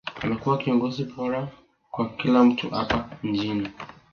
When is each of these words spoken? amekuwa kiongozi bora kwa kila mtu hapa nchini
amekuwa 0.23 0.57
kiongozi 0.57 1.03
bora 1.03 1.47
kwa 1.91 2.09
kila 2.09 2.43
mtu 2.43 2.69
hapa 2.69 3.09
nchini 3.23 3.69